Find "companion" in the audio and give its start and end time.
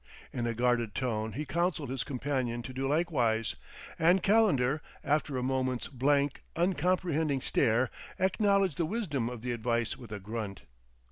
2.03-2.63